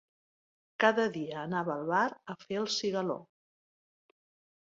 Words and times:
Cada 0.83 1.03
dia 1.17 1.35
anava 1.41 1.73
al 1.73 1.83
bar 1.91 2.07
a 2.35 2.37
fer 2.47 2.59
el 2.63 2.67
cigaló. 2.77 3.19